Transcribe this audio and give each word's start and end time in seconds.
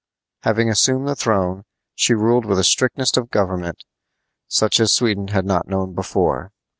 Having 0.41 0.71
assumed 0.71 1.07
the 1.07 1.15
throne, 1.15 1.63
she 1.93 2.15
ruled 2.15 2.43
with 2.43 2.57
a 2.57 2.63
strictness 2.63 3.15
of 3.17 3.29
government 3.29 3.83
such 4.47 4.79
as 4.79 4.95
Sweden 4.95 5.27
had 5.27 5.45
not 5.45 5.67
known 5.67 5.93
before. 5.93 6.51